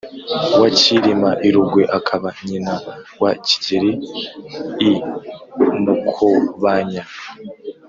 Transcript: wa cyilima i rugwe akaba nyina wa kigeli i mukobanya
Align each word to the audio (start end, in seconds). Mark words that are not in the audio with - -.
wa 0.59 0.69
cyilima 0.77 1.29
i 1.47 1.49
rugwe 1.55 1.83
akaba 1.97 2.29
nyina 2.47 2.73
wa 3.21 3.31
kigeli 3.45 3.91
i 4.89 4.91
mukobanya 5.83 7.03